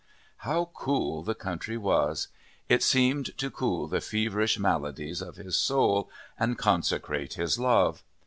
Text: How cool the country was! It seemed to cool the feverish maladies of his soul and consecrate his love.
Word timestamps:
How 0.37 0.65
cool 0.73 1.21
the 1.21 1.35
country 1.35 1.77
was! 1.77 2.27
It 2.67 2.81
seemed 2.81 3.37
to 3.37 3.51
cool 3.51 3.87
the 3.87 4.01
feverish 4.01 4.57
maladies 4.57 5.21
of 5.21 5.35
his 5.35 5.55
soul 5.59 6.09
and 6.39 6.57
consecrate 6.57 7.35
his 7.35 7.59
love. 7.59 8.03